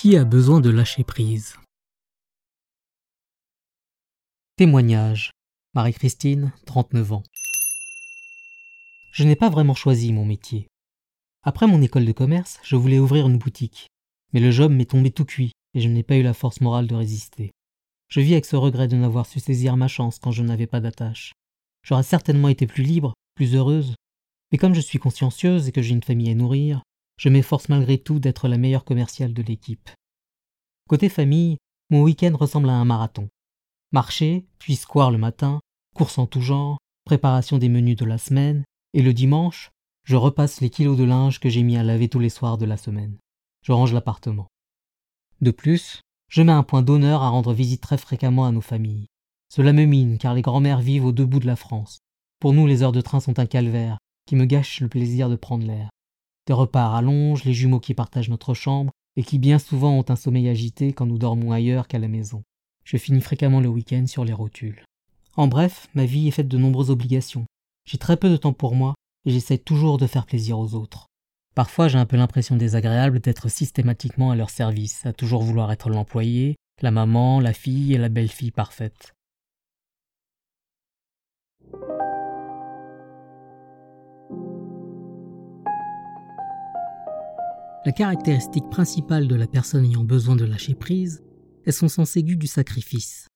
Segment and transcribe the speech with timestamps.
[0.00, 1.56] Qui a besoin de lâcher prise
[4.56, 5.30] Témoignage.
[5.74, 7.22] Marie-Christine, 39 ans.
[9.12, 10.68] Je n'ai pas vraiment choisi mon métier.
[11.42, 13.88] Après mon école de commerce, je voulais ouvrir une boutique.
[14.32, 16.86] Mais le job m'est tombé tout cuit et je n'ai pas eu la force morale
[16.86, 17.50] de résister.
[18.08, 20.80] Je vis avec ce regret de n'avoir su saisir ma chance quand je n'avais pas
[20.80, 21.34] d'attache.
[21.82, 23.96] J'aurais certainement été plus libre, plus heureuse.
[24.50, 26.80] Mais comme je suis consciencieuse et que j'ai une famille à nourrir,
[27.20, 29.90] je m'efforce malgré tout d'être la meilleure commerciale de l'équipe.
[30.90, 31.58] Côté famille,
[31.90, 33.28] mon week-end ressemble à un marathon.
[33.92, 35.60] Marché, puis square le matin,
[35.94, 39.70] course en tout genre, préparation des menus de la semaine, et le dimanche,
[40.02, 42.64] je repasse les kilos de linge que j'ai mis à laver tous les soirs de
[42.64, 43.16] la semaine.
[43.62, 44.48] Je range l'appartement.
[45.40, 49.06] De plus, je mets un point d'honneur à rendre visite très fréquemment à nos familles.
[49.48, 52.00] Cela me mine car les grands-mères vivent au deux bouts de la France.
[52.40, 55.36] Pour nous, les heures de train sont un calvaire qui me gâche le plaisir de
[55.36, 55.88] prendre l'air.
[56.48, 60.04] Des repas à rallonge, les jumeaux qui partagent notre chambre, et qui bien souvent ont
[60.08, 62.42] un sommeil agité quand nous dormons ailleurs qu'à la maison.
[62.84, 64.82] Je finis fréquemment le week-end sur les rotules.
[65.36, 67.44] En bref, ma vie est faite de nombreuses obligations.
[67.84, 68.94] J'ai très peu de temps pour moi,
[69.26, 71.06] et j'essaie toujours de faire plaisir aux autres.
[71.54, 75.90] Parfois j'ai un peu l'impression désagréable d'être systématiquement à leur service, à toujours vouloir être
[75.90, 79.12] l'employé, la maman, la fille et la belle-fille parfaite.
[87.86, 91.24] La caractéristique principale de la personne ayant besoin de lâcher prise
[91.64, 93.26] est son sens aigu du sacrifice.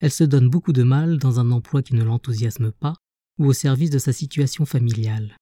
[0.00, 2.94] Elle se donne beaucoup de mal dans un emploi qui ne l'enthousiasme pas
[3.38, 5.36] ou au service de sa situation familiale.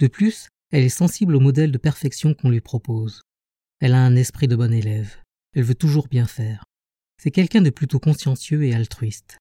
[0.00, 3.22] De plus, elle est sensible au modèle de perfection qu'on lui propose.
[3.78, 5.16] Elle a un esprit de bon élève.
[5.54, 6.64] Elle veut toujours bien faire.
[7.22, 9.38] C'est quelqu'un de plutôt consciencieux et altruiste.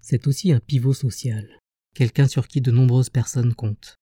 [0.00, 1.58] C'est aussi un pivot social,
[1.92, 3.96] quelqu'un sur qui de nombreuses personnes comptent.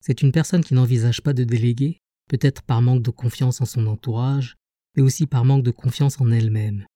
[0.00, 3.86] C'est une personne qui n'envisage pas de déléguer, peut-être par manque de confiance en son
[3.86, 4.56] entourage,
[4.96, 6.86] mais aussi par manque de confiance en elle-même.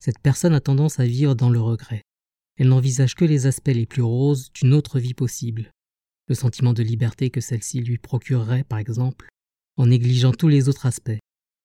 [0.00, 2.02] Cette personne a tendance à vivre dans le regret.
[2.56, 5.70] Elle n'envisage que les aspects les plus roses d'une autre vie possible.
[6.28, 9.28] Le sentiment de liberté que celle-ci lui procurerait, par exemple,
[9.76, 11.18] en négligeant tous les autres aspects.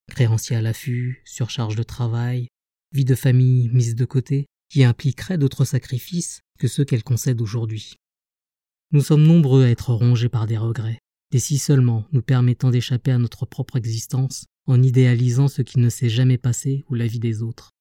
[0.09, 2.47] Créanciers à l'affût, surcharge de travail,
[2.91, 7.95] vie de famille mise de côté, qui impliqueraient d'autres sacrifices que ceux qu'elle concède aujourd'hui.
[8.91, 10.99] Nous sommes nombreux à être rongés par des regrets,
[11.33, 15.89] des si seulement nous permettant d'échapper à notre propre existence en idéalisant ce qui ne
[15.89, 17.71] s'est jamais passé ou la vie des autres.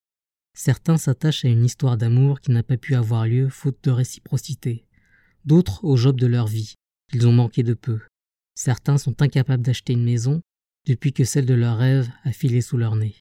[0.54, 4.86] Certains s'attachent à une histoire d'amour qui n'a pas pu avoir lieu faute de réciprocité,
[5.44, 6.76] d'autres au job de leur vie,
[7.10, 8.00] qu'ils ont manqué de peu.
[8.54, 10.40] Certains sont incapables d'acheter une maison
[10.86, 13.16] depuis que celle de leur rêve a filé sous leur nez.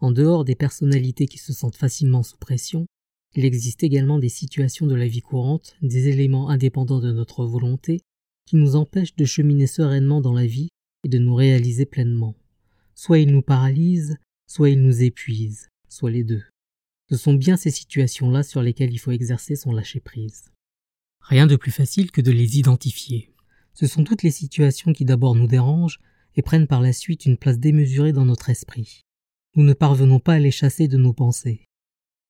[0.00, 2.86] En dehors des personnalités qui se sentent facilement sous pression,
[3.34, 8.00] il existe également des situations de la vie courante, des éléments indépendants de notre volonté,
[8.46, 10.68] qui nous empêchent de cheminer sereinement dans la vie
[11.04, 12.34] et de nous réaliser pleinement.
[12.94, 14.16] Soit ils nous paralysent,
[14.48, 16.42] soit ils nous épuisent, soit les deux.
[17.10, 20.50] Ce sont bien ces situations-là sur lesquelles il faut exercer son lâcher-prise.
[21.20, 23.30] Rien de plus facile que de les identifier.
[23.74, 26.00] Ce sont toutes les situations qui d'abord nous dérangent
[26.34, 29.02] et prennent par la suite une place démesurée dans notre esprit.
[29.54, 31.68] Nous ne parvenons pas à les chasser de nos pensées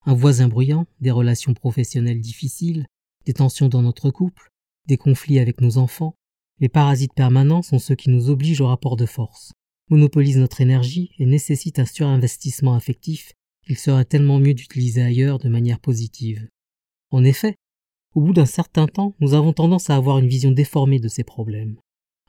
[0.09, 2.87] un voisin bruyant, des relations professionnelles difficiles,
[3.27, 4.49] des tensions dans notre couple,
[4.87, 6.15] des conflits avec nos enfants,
[6.61, 9.53] les parasites permanents sont ceux qui nous obligent au rapport de force,
[9.91, 13.35] monopolisent notre énergie et nécessitent un surinvestissement affectif
[13.67, 16.49] qu'il serait tellement mieux d'utiliser ailleurs de manière positive.
[17.11, 17.57] En effet,
[18.15, 21.23] au bout d'un certain temps, nous avons tendance à avoir une vision déformée de ces
[21.23, 21.77] problèmes.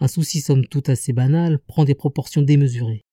[0.01, 3.03] Un souci somme toute assez banal prend des proportions démesurées,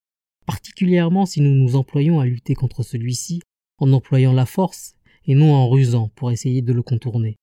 [0.44, 3.43] particulièrement si nous nous employons à lutter contre celui-ci
[3.78, 4.94] en employant la force
[5.26, 7.37] et non en rusant pour essayer de le contourner.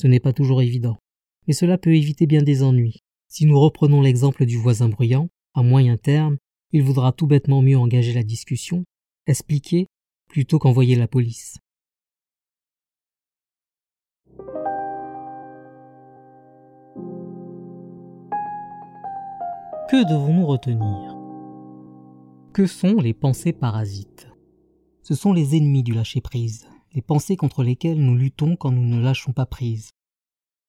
[0.00, 0.98] Ce n'est pas toujours évident,
[1.46, 3.02] mais cela peut éviter bien des ennuis.
[3.28, 6.38] Si nous reprenons l'exemple du voisin bruyant, à moyen terme,
[6.72, 8.84] il voudra tout bêtement mieux engager la discussion,
[9.26, 9.86] expliquer,
[10.28, 11.58] plutôt qu'envoyer la police.
[19.90, 21.16] Que devons-nous retenir?
[22.52, 24.28] Que sont les pensées parasites?
[25.02, 29.00] Ce sont les ennemis du lâcher-prise, les pensées contre lesquelles nous luttons quand nous ne
[29.00, 29.90] lâchons pas prise.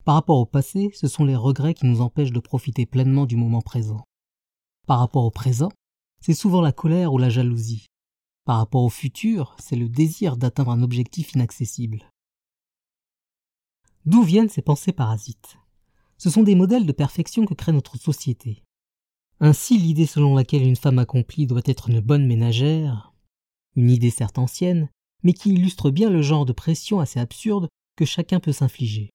[0.05, 3.35] Par rapport au passé, ce sont les regrets qui nous empêchent de profiter pleinement du
[3.35, 4.03] moment présent.
[4.87, 5.69] Par rapport au présent,
[6.21, 7.85] c'est souvent la colère ou la jalousie.
[8.45, 12.09] Par rapport au futur, c'est le désir d'atteindre un objectif inaccessible.
[14.05, 15.57] D'où viennent ces pensées parasites?
[16.17, 18.63] Ce sont des modèles de perfection que crée notre société.
[19.39, 23.10] Ainsi, l'idée selon laquelle une femme accomplie doit être une bonne ménagère,
[23.75, 24.89] une idée certes ancienne,
[25.23, 29.09] mais qui illustre bien le genre de pression assez absurde que chacun peut s'infliger.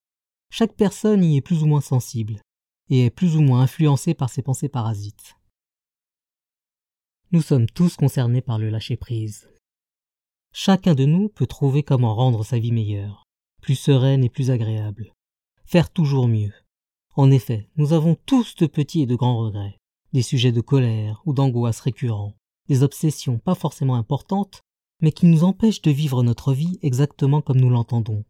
[0.50, 2.40] Chaque personne y est plus ou moins sensible,
[2.88, 5.36] et est plus ou moins influencée par ses pensées parasites.
[7.32, 9.48] Nous sommes tous concernés par le lâcher-prise.
[10.52, 13.24] Chacun de nous peut trouver comment rendre sa vie meilleure,
[13.60, 15.12] plus sereine et plus agréable.
[15.64, 16.52] Faire toujours mieux.
[17.16, 19.78] En effet, nous avons tous de petits et de grands regrets,
[20.12, 22.36] des sujets de colère ou d'angoisse récurrents,
[22.68, 24.62] des obsessions pas forcément importantes,
[25.00, 28.24] mais qui nous empêchent de vivre notre vie exactement comme nous l'entendons.